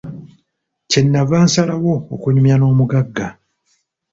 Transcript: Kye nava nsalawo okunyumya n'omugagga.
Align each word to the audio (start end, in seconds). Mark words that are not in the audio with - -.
Kye 0.89 1.01
nava 1.03 1.35
nsalawo 1.45 1.93
okunyumya 2.13 2.55
n'omugagga. 2.57 3.27